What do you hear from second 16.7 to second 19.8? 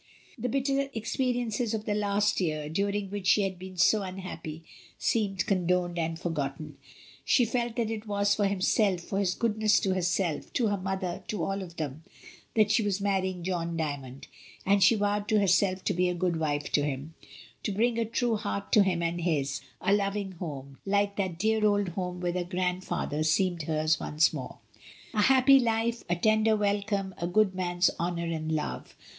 to him, to bring a true heart to him and his: